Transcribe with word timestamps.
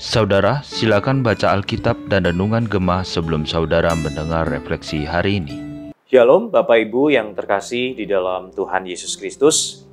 Saudara, 0.00 0.64
silakan 0.64 1.20
baca 1.20 1.52
Alkitab 1.52 2.08
dan 2.08 2.24
Renungan 2.24 2.64
Gemah 2.64 3.04
sebelum 3.04 3.44
saudara 3.44 3.92
mendengar 3.92 4.48
refleksi 4.48 5.04
hari 5.04 5.44
ini. 5.44 5.56
Shalom 6.08 6.48
Bapak 6.48 6.88
Ibu 6.88 7.12
yang 7.12 7.36
terkasih 7.36 7.92
di 7.92 8.08
dalam 8.08 8.56
Tuhan 8.56 8.88
Yesus 8.88 9.20
Kristus. 9.20 9.84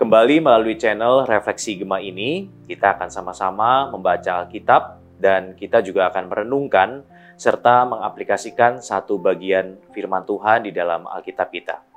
Kembali 0.00 0.40
melalui 0.40 0.80
channel 0.80 1.28
Refleksi 1.28 1.76
Gemah 1.76 2.00
ini, 2.00 2.48
kita 2.64 2.96
akan 2.96 3.12
sama-sama 3.12 3.92
membaca 3.92 4.40
Alkitab 4.40 4.96
dan 5.20 5.52
kita 5.60 5.84
juga 5.84 6.08
akan 6.08 6.32
merenungkan 6.32 7.04
serta 7.36 7.84
mengaplikasikan 7.84 8.80
satu 8.80 9.20
bagian 9.20 9.76
firman 9.92 10.24
Tuhan 10.24 10.64
di 10.64 10.72
dalam 10.72 11.04
Alkitab 11.04 11.52
kita. 11.52 11.91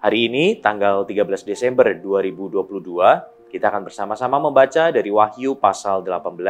Hari 0.00 0.32
ini, 0.32 0.56
tanggal 0.56 1.04
13 1.04 1.44
Desember 1.44 1.84
2022, 1.92 3.52
kita 3.52 3.68
akan 3.68 3.84
bersama-sama 3.84 4.40
membaca 4.40 4.88
dari 4.88 5.12
Wahyu 5.12 5.60
pasal 5.60 6.00
18 6.00 6.40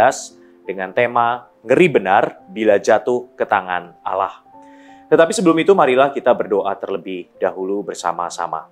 dengan 0.62 0.94
tema 0.94 1.50
Ngeri 1.66 1.90
Benar 1.90 2.46
Bila 2.46 2.78
Jatuh 2.78 3.34
ke 3.34 3.42
Tangan 3.42 3.98
Allah. 4.06 4.46
Tetapi 5.10 5.34
sebelum 5.34 5.58
itu 5.58 5.74
marilah 5.74 6.14
kita 6.14 6.30
berdoa 6.30 6.70
terlebih 6.78 7.26
dahulu 7.42 7.82
bersama-sama. 7.82 8.70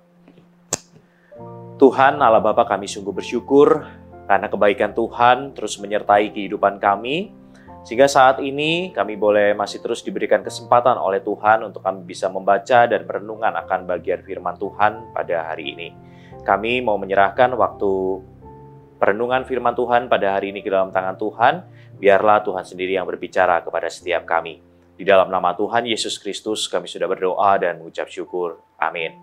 Tuhan 1.75 2.23
Allah 2.23 2.39
Bapa 2.39 2.63
kami 2.63 2.87
sungguh 2.87 3.11
bersyukur 3.11 3.83
karena 4.31 4.47
kebaikan 4.47 4.95
Tuhan 4.95 5.59
terus 5.59 5.75
menyertai 5.83 6.31
kehidupan 6.31 6.79
kami, 6.79 7.35
sehingga 7.87 8.11
saat 8.11 8.43
ini 8.43 8.91
kami 8.93 9.15
boleh 9.15 9.55
masih 9.55 9.81
terus 9.81 10.03
diberikan 10.05 10.43
kesempatan 10.43 10.99
oleh 10.99 11.23
Tuhan 11.23 11.65
untuk 11.65 11.81
kami 11.81 12.05
bisa 12.05 12.29
membaca 12.29 12.85
dan 12.85 13.07
merenungkan 13.07 13.55
akan 13.55 13.89
bagian 13.89 14.21
firman 14.27 14.59
Tuhan 14.59 15.15
pada 15.15 15.53
hari 15.53 15.73
ini. 15.73 15.89
Kami 16.43 16.85
mau 16.85 17.01
menyerahkan 17.01 17.55
waktu 17.55 17.91
perenungan 18.99 19.47
firman 19.47 19.73
Tuhan 19.73 20.11
pada 20.11 20.37
hari 20.37 20.51
ini 20.51 20.61
ke 20.61 20.69
dalam 20.69 20.91
tangan 20.91 21.17
Tuhan, 21.17 21.55
biarlah 21.97 22.43
Tuhan 22.43 22.65
sendiri 22.67 22.99
yang 22.99 23.07
berbicara 23.07 23.63
kepada 23.63 23.87
setiap 23.89 24.27
kami. 24.27 24.61
Di 24.99 25.07
dalam 25.07 25.31
nama 25.31 25.55
Tuhan 25.55 25.87
Yesus 25.87 26.19
Kristus 26.19 26.67
kami 26.67 26.91
sudah 26.91 27.07
berdoa 27.07 27.55
dan 27.63 27.79
mengucap 27.79 28.11
syukur. 28.11 28.59
Amin. 28.83 29.15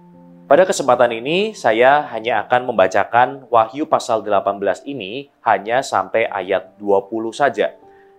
Pada 0.45 0.61
kesempatan 0.61 1.11
ini 1.11 1.51
saya 1.57 2.05
hanya 2.13 2.45
akan 2.45 2.69
membacakan 2.69 3.49
Wahyu 3.49 3.89
pasal 3.89 4.21
18 4.21 4.85
ini 4.85 5.33
hanya 5.41 5.81
sampai 5.81 6.29
ayat 6.29 6.77
20 6.79 7.33
saja. 7.35 7.73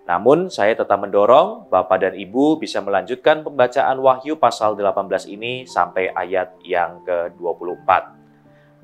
Namun 0.07 0.47
saya 0.55 0.79
tetap 0.79 1.03
mendorong 1.03 1.67
Bapak 1.67 1.99
dan 1.99 2.15
Ibu 2.15 2.63
bisa 2.63 2.79
melanjutkan 2.79 3.43
pembacaan 3.43 3.99
Wahyu 3.99 4.39
pasal 4.39 4.79
18 4.79 5.27
ini 5.27 5.67
sampai 5.67 6.15
ayat 6.15 6.55
yang 6.63 7.03
ke-24. 7.03 8.15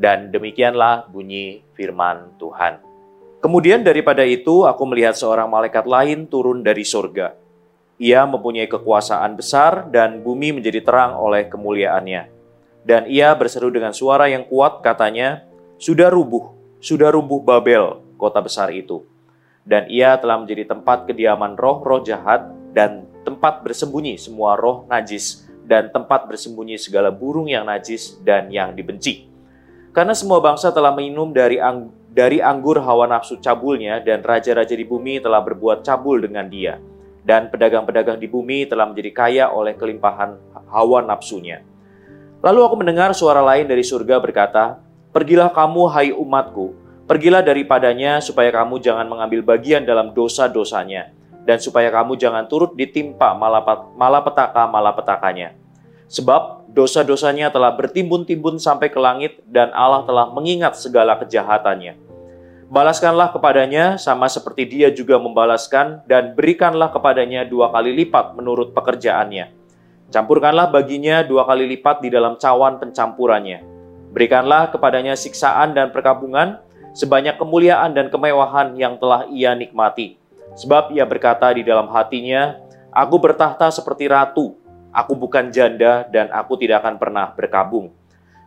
Dan 0.02 0.34
demikianlah 0.34 1.06
bunyi 1.06 1.62
firman 1.78 2.34
Tuhan. 2.42 2.82
Kemudian 3.38 3.86
daripada 3.86 4.26
itu 4.26 4.66
aku 4.66 4.82
melihat 4.82 5.14
seorang 5.14 5.46
malaikat 5.46 5.86
lain 5.86 6.26
turun 6.26 6.66
dari 6.66 6.82
surga. 6.82 7.38
Ia 8.02 8.26
mempunyai 8.26 8.66
kekuasaan 8.66 9.38
besar 9.38 9.86
dan 9.94 10.26
bumi 10.26 10.58
menjadi 10.58 10.82
terang 10.82 11.14
oleh 11.22 11.46
kemuliaannya. 11.46 12.34
Dan 12.82 13.06
ia 13.06 13.30
berseru 13.38 13.70
dengan 13.70 13.94
suara 13.94 14.26
yang 14.26 14.42
kuat 14.50 14.82
katanya, 14.82 15.46
Sudah 15.78 16.10
rubuh, 16.10 16.50
sudah 16.82 17.14
rubuh 17.14 17.42
Babel, 17.42 18.02
kota 18.18 18.42
besar 18.42 18.74
itu. 18.74 19.11
Dan 19.62 19.86
ia 19.86 20.18
telah 20.18 20.42
menjadi 20.42 20.66
tempat 20.66 21.06
kediaman 21.06 21.54
roh-roh 21.54 22.02
jahat 22.02 22.50
dan 22.74 23.06
tempat 23.22 23.62
bersembunyi 23.62 24.18
semua 24.18 24.58
roh 24.58 24.84
najis 24.90 25.46
dan 25.62 25.88
tempat 25.94 26.26
bersembunyi 26.26 26.74
segala 26.74 27.14
burung 27.14 27.46
yang 27.46 27.64
najis 27.64 28.18
dan 28.26 28.50
yang 28.50 28.74
dibenci. 28.74 29.30
Karena 29.94 30.16
semua 30.16 30.42
bangsa 30.42 30.74
telah 30.74 30.90
minum 30.90 31.30
dari 31.30 31.62
ang 31.62 31.92
dari 32.12 32.44
anggur 32.44 32.80
hawa 32.80 33.08
nafsu 33.08 33.40
cabulnya 33.40 34.00
dan 34.04 34.20
raja-raja 34.20 34.76
di 34.76 34.84
bumi 34.84 35.20
telah 35.22 35.40
berbuat 35.40 35.80
cabul 35.86 36.20
dengan 36.20 36.48
dia. 36.50 36.76
Dan 37.22 37.48
pedagang-pedagang 37.54 38.18
di 38.18 38.26
bumi 38.26 38.66
telah 38.66 38.90
menjadi 38.90 39.10
kaya 39.14 39.44
oleh 39.54 39.78
kelimpahan 39.78 40.36
hawa 40.66 41.06
nafsunya. 41.06 41.62
Lalu 42.42 42.60
aku 42.66 42.74
mendengar 42.82 43.14
suara 43.14 43.38
lain 43.38 43.70
dari 43.70 43.86
surga 43.86 44.18
berkata, 44.18 44.82
Pergilah 45.14 45.52
kamu 45.54 45.82
hai 45.92 46.10
umatku, 46.10 46.74
pergilah 47.12 47.44
daripadanya 47.44 48.24
supaya 48.24 48.48
kamu 48.48 48.80
jangan 48.80 49.04
mengambil 49.04 49.44
bagian 49.44 49.84
dalam 49.84 50.16
dosa-dosanya, 50.16 51.12
dan 51.44 51.60
supaya 51.60 51.92
kamu 51.92 52.16
jangan 52.16 52.48
turut 52.48 52.72
ditimpa 52.72 53.36
malapetaka-malapetakanya. 54.00 55.52
Sebab 56.08 56.72
dosa-dosanya 56.72 57.52
telah 57.52 57.76
bertimbun-timbun 57.76 58.56
sampai 58.56 58.88
ke 58.88 58.96
langit 58.96 59.44
dan 59.44 59.68
Allah 59.76 60.08
telah 60.08 60.32
mengingat 60.32 60.72
segala 60.80 61.20
kejahatannya. 61.20 62.00
Balaskanlah 62.72 63.36
kepadanya 63.36 64.00
sama 64.00 64.32
seperti 64.32 64.64
dia 64.64 64.88
juga 64.88 65.20
membalaskan 65.20 66.08
dan 66.08 66.32
berikanlah 66.32 66.88
kepadanya 66.96 67.44
dua 67.44 67.68
kali 67.68 67.92
lipat 67.92 68.32
menurut 68.40 68.72
pekerjaannya. 68.72 69.52
Campurkanlah 70.08 70.72
baginya 70.72 71.20
dua 71.20 71.44
kali 71.44 71.68
lipat 71.76 72.00
di 72.00 72.08
dalam 72.08 72.40
cawan 72.40 72.80
pencampurannya. 72.80 73.60
Berikanlah 74.16 74.72
kepadanya 74.72 75.12
siksaan 75.12 75.76
dan 75.76 75.92
perkabungan 75.92 76.71
sebanyak 76.92 77.40
kemuliaan 77.40 77.96
dan 77.96 78.12
kemewahan 78.12 78.76
yang 78.76 79.00
telah 79.00 79.28
ia 79.28 79.56
nikmati. 79.56 80.20
Sebab 80.56 80.92
ia 80.92 81.08
berkata 81.08 81.48
di 81.52 81.64
dalam 81.64 81.88
hatinya, 81.92 82.60
Aku 82.92 83.16
bertahta 83.16 83.72
seperti 83.72 84.04
ratu, 84.04 84.52
Aku 84.92 85.16
bukan 85.16 85.48
janda 85.48 86.04
dan 86.12 86.28
aku 86.28 86.60
tidak 86.60 86.84
akan 86.84 87.00
pernah 87.00 87.32
berkabung. 87.32 87.88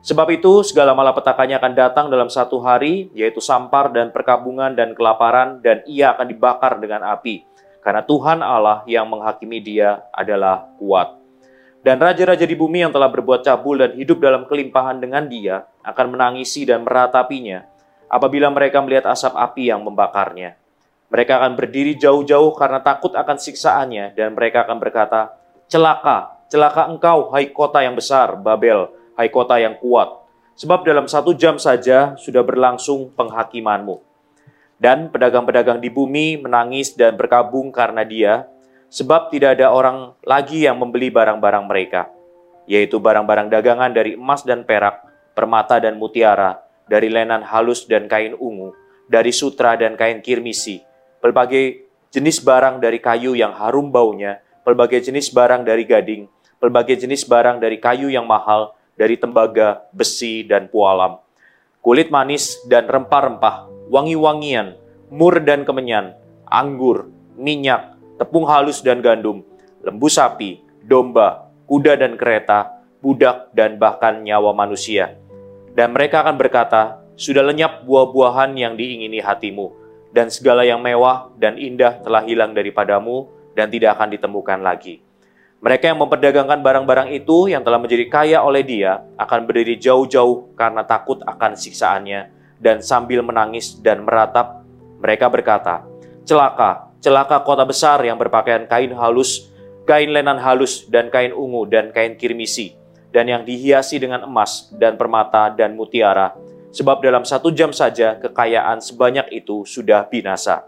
Sebab 0.06 0.30
itu 0.30 0.62
segala 0.62 0.94
malapetakannya 0.94 1.58
akan 1.58 1.74
datang 1.74 2.06
dalam 2.14 2.30
satu 2.30 2.62
hari, 2.62 3.10
yaitu 3.18 3.42
sampar 3.42 3.90
dan 3.90 4.14
perkabungan 4.14 4.78
dan 4.78 4.94
kelaparan, 4.94 5.66
dan 5.66 5.82
ia 5.90 6.14
akan 6.14 6.30
dibakar 6.30 6.78
dengan 6.78 7.02
api. 7.02 7.42
Karena 7.82 8.06
Tuhan 8.06 8.46
Allah 8.46 8.86
yang 8.86 9.10
menghakimi 9.10 9.58
dia 9.66 10.06
adalah 10.14 10.70
kuat. 10.78 11.18
Dan 11.82 11.98
raja-raja 11.98 12.46
di 12.46 12.54
bumi 12.54 12.86
yang 12.86 12.94
telah 12.94 13.10
berbuat 13.10 13.42
cabul 13.42 13.82
dan 13.82 13.98
hidup 13.98 14.22
dalam 14.22 14.46
kelimpahan 14.46 15.02
dengan 15.02 15.26
dia 15.26 15.66
akan 15.82 16.14
menangisi 16.14 16.70
dan 16.70 16.86
meratapinya 16.86 17.66
apabila 18.10 18.50
mereka 18.54 18.82
melihat 18.82 19.10
asap 19.10 19.34
api 19.36 19.70
yang 19.74 19.82
membakarnya. 19.82 20.58
Mereka 21.10 21.38
akan 21.38 21.54
berdiri 21.54 21.94
jauh-jauh 21.96 22.52
karena 22.58 22.82
takut 22.82 23.14
akan 23.14 23.38
siksaannya 23.38 24.18
dan 24.18 24.34
mereka 24.34 24.66
akan 24.66 24.78
berkata, 24.82 25.38
Celaka, 25.70 26.36
Celaka 26.50 26.90
engkau, 26.90 27.30
hai 27.34 27.50
kota 27.54 27.82
yang 27.82 27.94
besar, 27.94 28.38
Babel, 28.38 28.90
hai 29.18 29.30
kota 29.30 29.62
yang 29.62 29.78
kuat. 29.78 30.26
Sebab 30.56 30.88
dalam 30.88 31.06
satu 31.06 31.36
jam 31.36 31.60
saja 31.60 32.16
sudah 32.16 32.42
berlangsung 32.42 33.12
penghakimanmu. 33.14 34.02
Dan 34.76 35.08
pedagang-pedagang 35.08 35.80
di 35.80 35.88
bumi 35.88 36.42
menangis 36.42 36.96
dan 36.96 37.16
berkabung 37.16 37.72
karena 37.72 38.04
dia, 38.04 38.48
sebab 38.92 39.32
tidak 39.32 39.60
ada 39.60 39.72
orang 39.72 40.16
lagi 40.24 40.68
yang 40.68 40.80
membeli 40.80 41.12
barang-barang 41.12 41.64
mereka, 41.68 42.12
yaitu 42.68 43.00
barang-barang 43.00 43.52
dagangan 43.52 43.92
dari 43.94 44.20
emas 44.20 44.44
dan 44.44 44.68
perak, 44.68 45.06
permata 45.32 45.80
dan 45.80 45.96
mutiara, 45.96 46.65
dari 46.86 47.10
lenan 47.10 47.42
halus 47.42 47.86
dan 47.90 48.06
kain 48.06 48.38
ungu, 48.38 48.74
dari 49.06 49.30
sutra 49.34 49.78
dan 49.78 49.98
kain 49.98 50.22
kirmisi, 50.22 50.82
berbagai 51.22 51.86
jenis 52.14 52.42
barang 52.42 52.82
dari 52.82 53.02
kayu 53.02 53.34
yang 53.34 53.54
harum 53.54 53.90
baunya, 53.90 54.42
berbagai 54.66 55.10
jenis 55.10 55.30
barang 55.34 55.66
dari 55.66 55.84
gading, 55.86 56.26
berbagai 56.58 57.06
jenis 57.06 57.26
barang 57.28 57.62
dari 57.62 57.78
kayu 57.78 58.10
yang 58.10 58.26
mahal, 58.26 58.74
dari 58.96 59.20
tembaga, 59.20 59.86
besi, 59.92 60.48
dan 60.48 60.72
pualam, 60.72 61.20
kulit 61.84 62.10
manis 62.10 62.56
dan 62.66 62.88
rempah-rempah, 62.88 63.68
wangi-wangian, 63.92 64.80
mur 65.12 65.38
dan 65.44 65.68
kemenyan, 65.68 66.16
anggur, 66.48 67.12
minyak, 67.36 67.94
tepung 68.16 68.48
halus 68.48 68.80
dan 68.80 69.04
gandum, 69.04 69.44
lembu 69.84 70.08
sapi, 70.08 70.64
domba, 70.82 71.52
kuda 71.68 72.00
dan 72.00 72.16
kereta, 72.16 72.82
budak, 73.04 73.52
dan 73.54 73.78
bahkan 73.78 74.24
nyawa 74.24 74.56
manusia. 74.56 75.20
Dan 75.76 75.92
mereka 75.92 76.24
akan 76.24 76.40
berkata, 76.40 77.04
sudah 77.20 77.44
lenyap 77.44 77.84
buah-buahan 77.84 78.56
yang 78.56 78.80
diingini 78.80 79.20
hatimu, 79.20 79.72
dan 80.16 80.32
segala 80.32 80.64
yang 80.64 80.80
mewah 80.80 81.32
dan 81.36 81.60
indah 81.60 82.00
telah 82.00 82.24
hilang 82.24 82.56
daripadamu 82.56 83.28
dan 83.60 83.68
tidak 83.68 84.00
akan 84.00 84.16
ditemukan 84.16 84.64
lagi. 84.64 85.04
Mereka 85.60 85.92
yang 85.92 86.00
memperdagangkan 86.00 86.64
barang-barang 86.64 87.12
itu 87.12 87.52
yang 87.52 87.64
telah 87.64 87.80
menjadi 87.80 88.08
kaya 88.08 88.40
oleh 88.40 88.64
dia 88.64 89.04
akan 89.20 89.44
berdiri 89.44 89.76
jauh-jauh 89.76 90.56
karena 90.56 90.88
takut 90.88 91.20
akan 91.28 91.60
siksaannya 91.60 92.32
dan 92.60 92.80
sambil 92.80 93.20
menangis 93.20 93.76
dan 93.84 94.08
meratap 94.08 94.64
mereka 95.04 95.28
berkata, 95.28 95.84
Celaka, 96.24 96.96
celaka 97.04 97.44
kota 97.44 97.68
besar 97.68 98.00
yang 98.04 98.16
berpakaian 98.16 98.64
kain 98.72 98.96
halus, 98.96 99.52
kain 99.84 100.12
lenan 100.12 100.40
halus 100.40 100.88
dan 100.88 101.12
kain 101.12 101.36
ungu 101.36 101.68
dan 101.68 101.92
kain 101.92 102.16
kirmisi 102.16 102.85
dan 103.16 103.32
yang 103.32 103.48
dihiasi 103.48 103.96
dengan 103.96 104.28
emas 104.28 104.68
dan 104.76 105.00
permata 105.00 105.48
dan 105.56 105.80
mutiara 105.80 106.36
sebab 106.76 107.00
dalam 107.00 107.24
satu 107.24 107.56
jam 107.56 107.72
saja 107.72 108.20
kekayaan 108.20 108.84
sebanyak 108.84 109.32
itu 109.32 109.64
sudah 109.64 110.04
binasa 110.12 110.68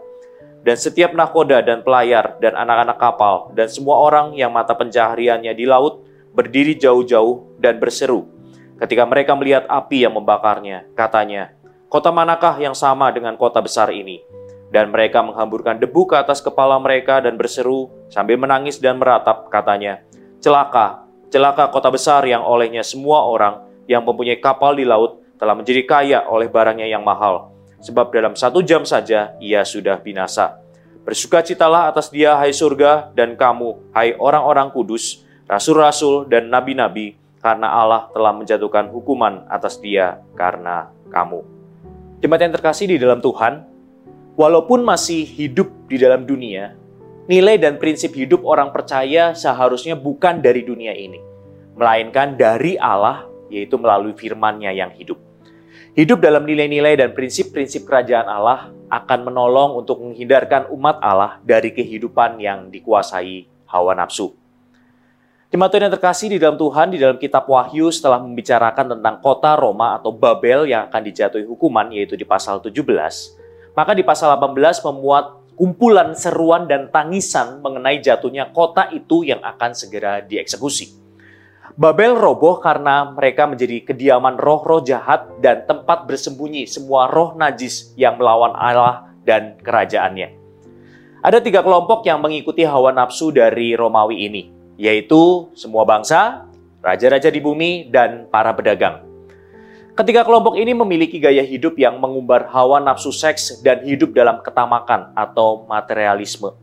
dan 0.64 0.80
setiap 0.80 1.12
nakoda 1.12 1.60
dan 1.60 1.84
pelayar 1.84 2.40
dan 2.40 2.56
anak-anak 2.56 2.96
kapal 2.96 3.52
dan 3.52 3.68
semua 3.68 4.00
orang 4.00 4.32
yang 4.32 4.48
mata 4.48 4.72
pencahariannya 4.72 5.52
di 5.52 5.68
laut 5.68 6.08
berdiri 6.32 6.76
jauh-jauh 6.76 7.58
dan 7.58 7.82
berseru. 7.82 8.26
Ketika 8.78 9.02
mereka 9.08 9.34
melihat 9.34 9.66
api 9.66 10.06
yang 10.06 10.14
membakarnya, 10.14 10.86
katanya, 10.94 11.50
Kota 11.88 12.12
manakah 12.12 12.60
yang 12.60 12.76
sama 12.76 13.08
dengan 13.08 13.32
kota 13.40 13.64
besar 13.64 13.88
ini? 13.88 14.20
Dan 14.68 14.92
mereka 14.92 15.24
menghamburkan 15.24 15.80
debu 15.80 16.04
ke 16.04 16.20
atas 16.20 16.44
kepala 16.44 16.76
mereka 16.76 17.24
dan 17.24 17.40
berseru 17.40 17.88
sambil 18.12 18.36
menangis 18.36 18.76
dan 18.76 19.00
meratap 19.00 19.48
katanya, 19.48 20.04
Celaka, 20.44 21.07
celaka 21.28 21.68
kota 21.68 21.92
besar 21.92 22.24
yang 22.24 22.44
olehnya 22.44 22.84
semua 22.84 23.24
orang 23.28 23.64
yang 23.88 24.04
mempunyai 24.04 24.40
kapal 24.40 24.76
di 24.76 24.84
laut 24.84 25.20
telah 25.40 25.54
menjadi 25.54 25.82
kaya 25.86 26.18
oleh 26.28 26.50
barangnya 26.50 26.88
yang 26.90 27.06
mahal. 27.06 27.54
Sebab 27.78 28.10
dalam 28.10 28.34
satu 28.34 28.58
jam 28.60 28.82
saja 28.82 29.38
ia 29.38 29.62
sudah 29.62 30.02
binasa. 30.02 30.58
Bersukacitalah 31.06 31.88
atas 31.88 32.12
dia, 32.12 32.36
hai 32.36 32.52
surga, 32.52 33.14
dan 33.16 33.38
kamu, 33.38 33.94
hai 33.96 34.12
orang-orang 34.18 34.68
kudus, 34.74 35.24
rasul-rasul 35.48 36.28
dan 36.28 36.52
nabi-nabi, 36.52 37.16
karena 37.40 37.70
Allah 37.70 38.12
telah 38.12 38.34
menjatuhkan 38.34 38.92
hukuman 38.92 39.46
atas 39.48 39.80
dia 39.80 40.20
karena 40.36 40.92
kamu. 41.08 41.40
Jemaat 42.20 42.44
yang 42.44 42.54
terkasih 42.60 42.86
di 42.92 42.98
dalam 43.00 43.22
Tuhan, 43.24 43.62
walaupun 44.36 44.84
masih 44.84 45.22
hidup 45.22 45.70
di 45.86 45.96
dalam 45.96 46.26
dunia, 46.28 46.76
nilai 47.28 47.60
dan 47.60 47.76
prinsip 47.76 48.16
hidup 48.16 48.40
orang 48.48 48.72
percaya 48.72 49.36
seharusnya 49.36 49.94
bukan 49.94 50.40
dari 50.40 50.64
dunia 50.64 50.96
ini, 50.96 51.20
melainkan 51.76 52.40
dari 52.40 52.80
Allah, 52.80 53.28
yaitu 53.52 53.76
melalui 53.76 54.16
firman-Nya 54.16 54.72
yang 54.72 54.90
hidup. 54.96 55.20
Hidup 55.92 56.24
dalam 56.24 56.48
nilai-nilai 56.48 56.96
dan 56.96 57.12
prinsip-prinsip 57.12 57.84
kerajaan 57.84 58.24
Allah 58.24 58.72
akan 58.88 59.28
menolong 59.28 59.84
untuk 59.84 60.00
menghindarkan 60.00 60.72
umat 60.72 60.96
Allah 61.04 61.36
dari 61.44 61.68
kehidupan 61.76 62.40
yang 62.40 62.72
dikuasai 62.72 63.44
hawa 63.68 63.92
nafsu. 63.92 64.32
Jemaat 65.48 65.80
yang 65.80 65.92
terkasih 65.92 66.28
di 66.28 66.38
dalam 66.40 66.60
Tuhan, 66.60 66.92
di 66.92 67.00
dalam 67.00 67.16
kitab 67.16 67.48
Wahyu 67.48 67.88
setelah 67.88 68.20
membicarakan 68.20 68.96
tentang 68.96 69.16
kota 69.20 69.56
Roma 69.56 69.96
atau 69.96 70.12
Babel 70.12 70.68
yang 70.68 70.88
akan 70.88 71.00
dijatuhi 71.08 71.44
hukuman, 71.48 71.88
yaitu 71.88 72.20
di 72.20 72.24
pasal 72.24 72.60
17, 72.60 72.84
maka 73.72 73.96
di 73.96 74.04
pasal 74.04 74.36
18 74.36 74.84
memuat 74.92 75.37
kumpulan 75.58 76.14
seruan 76.14 76.70
dan 76.70 76.86
tangisan 76.94 77.58
mengenai 77.58 77.98
jatuhnya 77.98 78.54
kota 78.54 78.94
itu 78.94 79.26
yang 79.26 79.42
akan 79.42 79.74
segera 79.74 80.22
dieksekusi. 80.22 80.94
Babel 81.78 82.14
roboh 82.14 82.58
karena 82.62 83.10
mereka 83.10 83.46
menjadi 83.46 83.82
kediaman 83.82 84.38
roh-roh 84.38 84.82
jahat 84.82 85.30
dan 85.42 85.66
tempat 85.66 86.06
bersembunyi 86.06 86.66
semua 86.66 87.10
roh 87.10 87.34
najis 87.34 87.94
yang 87.98 88.18
melawan 88.18 88.54
Allah 88.54 89.10
dan 89.26 89.58
kerajaannya. 89.62 90.34
Ada 91.22 91.42
tiga 91.42 91.66
kelompok 91.66 92.06
yang 92.06 92.22
mengikuti 92.22 92.62
hawa 92.62 92.94
nafsu 92.94 93.34
dari 93.34 93.74
Romawi 93.74 94.30
ini, 94.30 94.42
yaitu 94.78 95.50
semua 95.58 95.82
bangsa, 95.82 96.46
raja-raja 96.78 97.30
di 97.30 97.42
bumi, 97.42 97.90
dan 97.90 98.30
para 98.30 98.54
pedagang. 98.54 99.07
Ketiga 99.98 100.22
kelompok 100.22 100.54
ini 100.54 100.78
memiliki 100.78 101.18
gaya 101.18 101.42
hidup 101.42 101.74
yang 101.74 101.98
mengumbar 101.98 102.46
hawa 102.54 102.78
nafsu 102.78 103.10
seks 103.10 103.58
dan 103.66 103.82
hidup 103.82 104.14
dalam 104.14 104.38
ketamakan 104.46 105.10
atau 105.10 105.66
materialisme. 105.66 106.54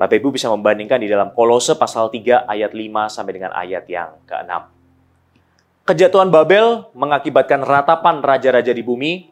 Bapak 0.00 0.16
Ibu 0.16 0.32
bisa 0.32 0.48
membandingkan 0.48 0.96
di 0.96 1.04
dalam 1.04 1.36
Kolose 1.36 1.76
pasal 1.76 2.08
3 2.08 2.48
ayat 2.48 2.72
5 2.72 3.12
sampai 3.12 3.32
dengan 3.36 3.52
ayat 3.52 3.84
yang 3.92 4.16
ke-6. 4.24 4.56
Kejatuhan 5.84 6.32
Babel 6.32 6.88
mengakibatkan 6.96 7.60
ratapan 7.60 8.24
raja-raja 8.24 8.72
di 8.72 8.80
bumi, 8.80 9.28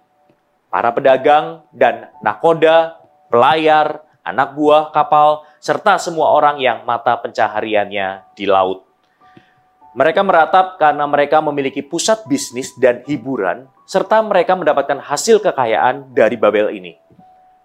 para 0.69 0.93
pedagang 0.93 1.65
dan 1.73 2.13
nakoda, 2.21 3.01
pelayar, 3.33 4.05
anak 4.21 4.53
buah 4.53 4.93
kapal, 4.93 5.49
serta 5.65 5.97
semua 5.97 6.29
orang 6.37 6.61
yang 6.61 6.85
mata 6.85 7.17
pencahariannya 7.17 8.37
di 8.37 8.45
laut. 8.45 8.88
Mereka 9.99 10.23
meratap 10.23 10.79
karena 10.79 11.11
mereka 11.11 11.43
memiliki 11.43 11.83
pusat 11.83 12.23
bisnis 12.31 12.71
dan 12.79 13.03
hiburan, 13.03 13.67
serta 13.83 14.23
mereka 14.23 14.55
mendapatkan 14.55 15.03
hasil 15.03 15.43
kekayaan 15.43 16.15
dari 16.15 16.39
Babel 16.39 16.71
ini. 16.71 16.95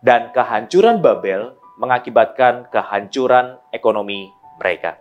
Dan 0.01 0.33
kehancuran 0.33 0.97
Babel 0.97 1.53
mengakibatkan 1.77 2.73
kehancuran 2.73 3.61
ekonomi 3.69 4.33
mereka. 4.57 4.97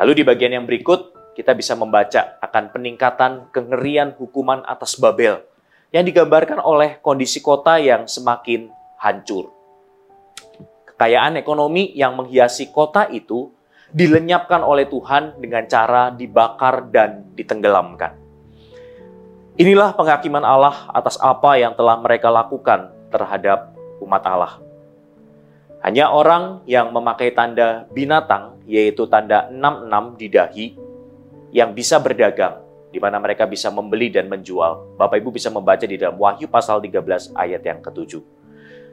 Lalu 0.00 0.16
di 0.16 0.22
bagian 0.24 0.56
yang 0.56 0.64
berikut, 0.64 1.12
kita 1.36 1.52
bisa 1.52 1.76
membaca 1.76 2.40
akan 2.40 2.72
peningkatan 2.72 3.52
kengerian 3.52 4.16
hukuman 4.16 4.64
atas 4.64 4.96
Babel 4.96 5.44
yang 5.92 6.08
digambarkan 6.08 6.64
oleh 6.64 7.04
kondisi 7.04 7.44
kota 7.44 7.76
yang 7.76 8.08
semakin 8.08 8.72
hancur. 8.96 9.52
Kekayaan 10.88 11.36
ekonomi 11.36 11.92
yang 11.92 12.16
menghiasi 12.16 12.72
kota 12.72 13.12
itu 13.12 13.52
dilenyapkan 13.92 14.60
oleh 14.60 14.84
Tuhan 14.88 15.40
dengan 15.40 15.64
cara 15.64 16.12
dibakar 16.12 16.92
dan 16.92 17.24
ditenggelamkan. 17.32 18.12
Inilah 19.58 19.90
penghakiman 19.96 20.46
Allah 20.46 20.86
atas 20.94 21.18
apa 21.18 21.58
yang 21.58 21.74
telah 21.74 21.98
mereka 21.98 22.30
lakukan 22.30 22.94
terhadap 23.10 23.74
umat 23.98 24.22
Allah. 24.22 24.54
Hanya 25.82 26.10
orang 26.10 26.62
yang 26.66 26.94
memakai 26.94 27.34
tanda 27.34 27.86
binatang, 27.90 28.58
yaitu 28.66 29.06
tanda 29.10 29.50
66 29.50 30.20
di 30.20 30.26
dahi, 30.30 30.66
yang 31.54 31.74
bisa 31.74 31.98
berdagang, 31.98 32.62
di 32.90 32.98
mana 33.02 33.18
mereka 33.18 33.46
bisa 33.50 33.70
membeli 33.70 34.10
dan 34.10 34.30
menjual. 34.30 34.98
Bapak 34.98 35.22
Ibu 35.22 35.34
bisa 35.34 35.50
membaca 35.50 35.86
di 35.86 35.98
dalam 35.98 36.18
Wahyu 36.18 36.46
pasal 36.50 36.82
13 36.82 37.34
ayat 37.34 37.62
yang 37.62 37.82
ketujuh. 37.82 38.37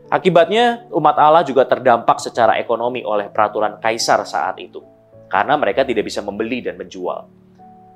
Akibatnya, 0.05 0.85
umat 0.93 1.17
Allah 1.17 1.41
juga 1.41 1.65
terdampak 1.65 2.21
secara 2.21 2.61
ekonomi 2.61 3.01
oleh 3.01 3.25
peraturan 3.33 3.81
kaisar 3.81 4.21
saat 4.21 4.61
itu, 4.61 4.77
karena 5.25 5.57
mereka 5.57 5.81
tidak 5.81 6.05
bisa 6.05 6.21
membeli 6.21 6.61
dan 6.61 6.77
menjual. 6.77 7.25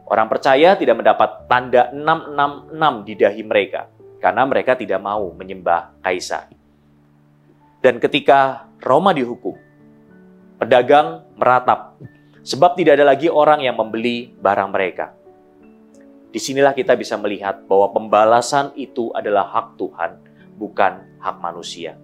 Orang 0.10 0.26
percaya 0.26 0.74
tidak 0.74 1.06
mendapat 1.06 1.46
tanda 1.46 1.94
666 1.94 3.06
di 3.06 3.14
dahi 3.14 3.42
mereka, 3.46 3.82
karena 4.18 4.42
mereka 4.50 4.74
tidak 4.74 4.98
mau 5.06 5.30
menyembah 5.38 6.02
kaisar. 6.02 6.50
Dan 7.78 8.02
ketika 8.02 8.66
Roma 8.82 9.14
dihukum, 9.14 9.54
pedagang 10.58 11.30
meratap, 11.38 11.94
sebab 12.42 12.74
tidak 12.74 12.98
ada 12.98 13.06
lagi 13.06 13.30
orang 13.30 13.62
yang 13.62 13.78
membeli 13.78 14.34
barang 14.34 14.70
mereka. 14.74 15.14
Di 16.34 16.42
sinilah 16.42 16.74
kita 16.74 16.98
bisa 16.98 17.22
melihat 17.22 17.70
bahwa 17.70 17.94
pembalasan 17.94 18.74
itu 18.74 19.14
adalah 19.14 19.46
hak 19.50 19.78
Tuhan, 19.78 20.29
bukan 20.60 21.08
hak 21.24 21.40
manusia. 21.40 21.96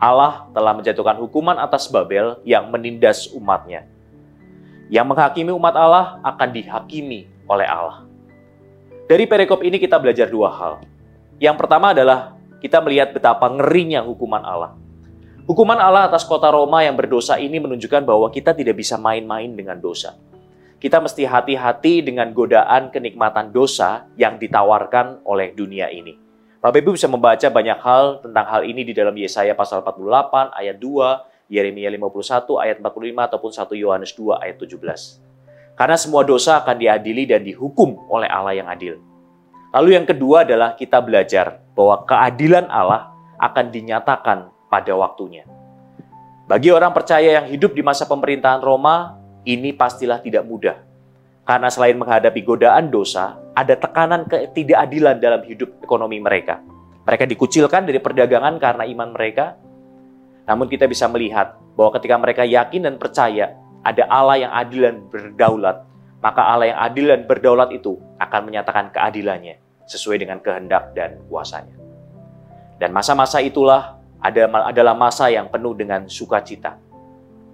Allah 0.00 0.48
telah 0.56 0.72
menjatuhkan 0.72 1.18
hukuman 1.20 1.58
atas 1.60 1.90
Babel 1.90 2.40
yang 2.46 2.70
menindas 2.72 3.28
umatnya. 3.36 3.84
Yang 4.88 5.06
menghakimi 5.12 5.52
umat 5.52 5.74
Allah 5.76 6.22
akan 6.24 6.48
dihakimi 6.54 7.28
oleh 7.50 7.66
Allah. 7.68 8.08
Dari 9.10 9.26
perikop 9.26 9.60
ini 9.66 9.76
kita 9.76 9.98
belajar 9.98 10.30
dua 10.30 10.48
hal. 10.54 10.72
Yang 11.36 11.56
pertama 11.58 11.92
adalah 11.92 12.38
kita 12.62 12.78
melihat 12.80 13.10
betapa 13.10 13.50
ngerinya 13.50 14.00
hukuman 14.06 14.40
Allah. 14.40 14.72
Hukuman 15.50 15.82
Allah 15.82 16.06
atas 16.06 16.22
kota 16.22 16.46
Roma 16.46 16.86
yang 16.86 16.94
berdosa 16.94 17.34
ini 17.36 17.58
menunjukkan 17.58 18.06
bahwa 18.06 18.30
kita 18.30 18.54
tidak 18.54 18.78
bisa 18.78 18.94
main-main 18.94 19.50
dengan 19.50 19.82
dosa. 19.82 20.14
Kita 20.80 20.96
mesti 21.02 21.28
hati-hati 21.28 22.06
dengan 22.06 22.32
godaan 22.32 22.88
kenikmatan 22.88 23.52
dosa 23.52 24.08
yang 24.16 24.40
ditawarkan 24.40 25.26
oleh 25.28 25.52
dunia 25.52 25.92
ini. 25.92 26.29
Bapak 26.60 26.84
Ibu 26.84 26.92
bisa 26.92 27.08
membaca 27.08 27.48
banyak 27.48 27.80
hal 27.80 28.20
tentang 28.20 28.44
hal 28.44 28.68
ini 28.68 28.84
di 28.84 28.92
dalam 28.92 29.16
Yesaya 29.16 29.56
pasal 29.56 29.80
48 29.80 30.52
ayat 30.52 30.76
2, 30.76 31.48
Yeremia 31.48 31.88
51 31.88 32.60
ayat 32.60 32.76
45 32.84 33.28
ataupun 33.32 33.50
1 33.56 33.80
Yohanes 33.80 34.12
2 34.12 34.44
ayat 34.44 34.56
17. 34.60 34.76
Karena 35.72 35.96
semua 35.96 36.20
dosa 36.20 36.60
akan 36.60 36.76
diadili 36.76 37.24
dan 37.24 37.48
dihukum 37.48 38.04
oleh 38.12 38.28
Allah 38.28 38.52
yang 38.52 38.68
adil. 38.68 39.00
Lalu 39.72 39.96
yang 39.96 40.04
kedua 40.04 40.44
adalah 40.44 40.76
kita 40.76 41.00
belajar 41.00 41.64
bahwa 41.72 42.04
keadilan 42.04 42.68
Allah 42.68 43.08
akan 43.40 43.72
dinyatakan 43.72 44.52
pada 44.68 44.92
waktunya. 44.92 45.48
Bagi 46.44 46.68
orang 46.68 46.92
percaya 46.92 47.40
yang 47.40 47.48
hidup 47.48 47.72
di 47.72 47.80
masa 47.80 48.04
pemerintahan 48.04 48.60
Roma, 48.60 49.16
ini 49.48 49.72
pastilah 49.72 50.20
tidak 50.20 50.44
mudah 50.44 50.89
karena 51.50 51.66
selain 51.66 51.98
menghadapi 51.98 52.46
godaan 52.46 52.94
dosa, 52.94 53.34
ada 53.58 53.74
tekanan 53.74 54.22
ketidakadilan 54.30 55.18
dalam 55.18 55.42
hidup 55.42 55.82
ekonomi 55.82 56.22
mereka. 56.22 56.62
Mereka 57.02 57.26
dikucilkan 57.26 57.90
dari 57.90 57.98
perdagangan 57.98 58.62
karena 58.62 58.86
iman 58.86 59.10
mereka. 59.10 59.58
Namun 60.46 60.70
kita 60.70 60.86
bisa 60.86 61.10
melihat 61.10 61.58
bahwa 61.74 61.98
ketika 61.98 62.14
mereka 62.22 62.46
yakin 62.46 62.86
dan 62.86 63.02
percaya 63.02 63.58
ada 63.82 64.06
Allah 64.06 64.46
yang 64.46 64.52
adil 64.54 64.86
dan 64.86 64.96
berdaulat, 65.10 65.82
maka 66.22 66.38
Allah 66.38 66.70
yang 66.70 66.78
adil 66.86 67.10
dan 67.10 67.26
berdaulat 67.26 67.74
itu 67.74 67.98
akan 68.22 68.40
menyatakan 68.46 68.94
keadilannya 68.94 69.58
sesuai 69.90 70.22
dengan 70.22 70.38
kehendak 70.38 70.94
dan 70.94 71.18
kuasanya. 71.26 71.74
Dan 72.78 72.94
masa-masa 72.94 73.42
itulah 73.42 73.98
adalah 74.22 74.94
masa 74.94 75.26
yang 75.26 75.50
penuh 75.50 75.74
dengan 75.74 76.06
sukacita. 76.06 76.78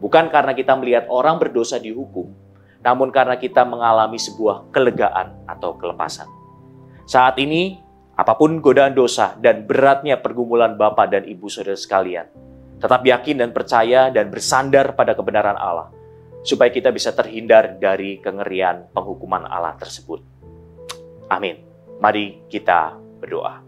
Bukan 0.05 0.29
karena 0.29 0.53
kita 0.53 0.77
melihat 0.77 1.09
orang 1.09 1.41
berdosa 1.41 1.81
dihukum, 1.81 2.45
namun 2.87 3.11
karena 3.11 3.35
kita 3.35 3.67
mengalami 3.67 4.15
sebuah 4.15 4.71
kelegaan 4.71 5.43
atau 5.51 5.75
kelepasan. 5.75 6.31
Saat 7.03 7.35
ini, 7.43 7.83
apa 8.15 8.39
pun 8.39 8.63
godaan 8.63 8.95
dosa 8.95 9.35
dan 9.43 9.67
beratnya 9.67 10.23
pergumulan 10.23 10.79
Bapak 10.79 11.11
dan 11.11 11.27
Ibu 11.27 11.51
Saudara 11.51 11.75
sekalian, 11.75 12.31
tetap 12.79 13.03
yakin 13.03 13.43
dan 13.43 13.51
percaya 13.51 14.07
dan 14.15 14.31
bersandar 14.31 14.95
pada 14.95 15.19
kebenaran 15.19 15.59
Allah, 15.59 15.91
supaya 16.47 16.71
kita 16.71 16.95
bisa 16.95 17.11
terhindar 17.11 17.75
dari 17.83 18.23
kengerian 18.23 18.87
penghukuman 18.95 19.51
Allah 19.51 19.75
tersebut. 19.75 20.23
Amin. 21.27 21.67
Mari 21.99 22.47
kita 22.47 22.95
berdoa. 23.19 23.67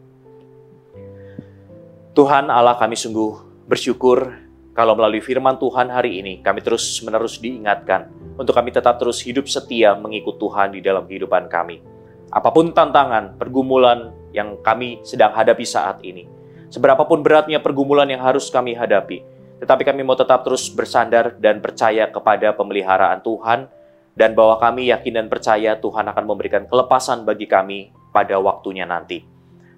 Tuhan 2.15 2.51
Allah 2.55 2.79
kami 2.79 2.95
sungguh 2.95 3.67
bersyukur 3.67 4.31
kalau 4.79 4.95
melalui 4.95 5.23
firman 5.23 5.59
Tuhan 5.59 5.91
hari 5.91 6.23
ini 6.23 6.39
kami 6.43 6.63
terus 6.63 7.03
menerus 7.03 7.39
diingatkan 7.39 8.18
untuk 8.39 8.55
kami 8.55 8.71
tetap 8.71 9.03
terus 9.03 9.19
hidup 9.21 9.51
setia 9.51 9.99
mengikut 9.99 10.39
Tuhan 10.39 10.73
di 10.73 10.81
dalam 10.81 11.05
kehidupan 11.05 11.51
kami. 11.51 11.83
Apa 12.31 12.55
pun 12.55 12.71
tantangan, 12.71 13.35
pergumulan 13.35 14.15
yang 14.31 14.61
kami 14.63 15.03
sedang 15.03 15.35
hadapi 15.35 15.67
saat 15.67 15.99
ini, 16.07 16.31
seberapapun 16.71 17.27
beratnya 17.27 17.59
pergumulan 17.59 18.07
yang 18.07 18.23
harus 18.23 18.47
kami 18.49 18.79
hadapi, 18.79 19.27
tetapi 19.59 19.83
kami 19.83 20.07
mau 20.07 20.15
tetap 20.15 20.47
terus 20.47 20.71
bersandar 20.71 21.35
dan 21.43 21.59
percaya 21.59 22.07
kepada 22.07 22.55
pemeliharaan 22.55 23.21
Tuhan 23.27 23.67
dan 24.15 24.35
bahwa 24.39 24.59
kami 24.63 24.91
yakin 24.95 25.25
dan 25.25 25.27
percaya 25.27 25.75
Tuhan 25.79 26.07
akan 26.11 26.25
memberikan 26.27 26.67
kelepasan 26.71 27.27
bagi 27.27 27.51
kami 27.51 27.91
pada 28.15 28.39
waktunya 28.39 28.87
nanti. 28.87 29.23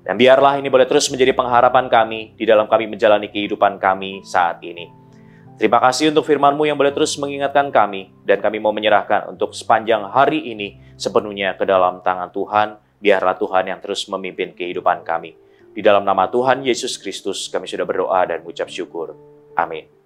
Dan 0.01 0.17
biarlah 0.17 0.57
ini 0.57 0.73
boleh 0.73 0.89
terus 0.89 1.13
menjadi 1.13 1.37
pengharapan 1.37 1.93
kami 1.93 2.33
di 2.37 2.49
dalam 2.49 2.65
kami 2.65 2.89
menjalani 2.89 3.29
kehidupan 3.29 3.77
kami 3.77 4.25
saat 4.25 4.65
ini. 4.65 5.00
Terima 5.61 5.77
kasih 5.77 6.09
untuk 6.09 6.25
firman-Mu 6.25 6.65
yang 6.65 6.81
boleh 6.81 6.89
terus 6.89 7.21
mengingatkan 7.21 7.69
kami, 7.69 8.09
dan 8.25 8.41
kami 8.41 8.57
mau 8.57 8.73
menyerahkan 8.73 9.29
untuk 9.29 9.53
sepanjang 9.53 10.09
hari 10.09 10.57
ini 10.57 10.81
sepenuhnya 10.97 11.53
ke 11.53 11.69
dalam 11.69 12.01
tangan 12.01 12.33
Tuhan, 12.33 12.81
biarlah 12.97 13.37
Tuhan 13.37 13.69
yang 13.69 13.77
terus 13.85 14.09
memimpin 14.09 14.57
kehidupan 14.57 15.05
kami. 15.05 15.37
Di 15.77 15.85
dalam 15.85 16.09
nama 16.09 16.33
Tuhan 16.33 16.65
Yesus 16.65 16.97
Kristus 16.97 17.53
kami 17.53 17.69
sudah 17.69 17.85
berdoa 17.85 18.25
dan 18.25 18.41
mengucap 18.41 18.73
syukur. 18.73 19.13
Amin. 19.53 20.00